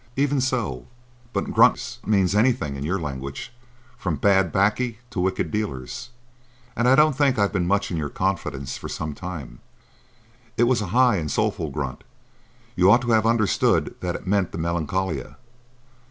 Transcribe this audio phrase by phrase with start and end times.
[0.15, 0.87] "Even so;
[1.31, 3.53] but grunts mean anything in your language,
[3.99, 6.09] from bad "baccy to wicked dealers.
[6.75, 9.59] And I don't think I've been much in your confidence for some time."
[10.57, 12.03] "It was a high and soulful grunt.
[12.75, 15.35] You ought to have understood that it meant the Melancolia."